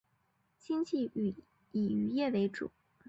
[0.57, 1.35] 经济以
[1.73, 2.71] 渔业为主。